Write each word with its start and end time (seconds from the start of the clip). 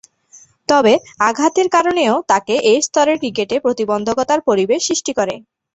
তবে, 0.69 0.93
আঘাতের 1.21 1.67
কারণেও 1.75 2.15
তাকে 2.31 2.53
এ 2.65 2.85
স্তরের 2.85 3.17
ক্রিকেটে 3.21 3.55
প্রতিবন্ধকতার 3.59 4.39
পরিবেশ 4.49 4.79
সৃষ্টি 4.87 5.11
করে। 5.19 5.35